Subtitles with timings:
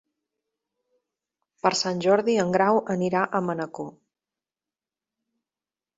[1.67, 3.89] Per Sant Jordi en Grau anirà a Manacor.